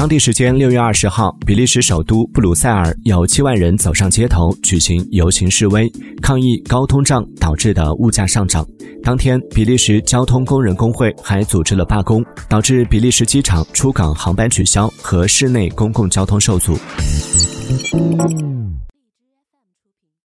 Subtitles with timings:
[0.00, 5.86] 当地时间六月二十号比利时首都布鲁塞尔有七万人走上街头举行游行示威
[6.22, 8.66] 抗议高通胀导致的物价上涨。
[9.02, 16.78] 当天比利时交通工人工会还组织了罢工导致比利时机场出港航班取消和市内公共交通受阻。